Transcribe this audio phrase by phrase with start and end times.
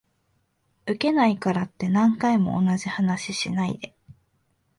[0.87, 3.95] ウケないからって何回も同じ話しないで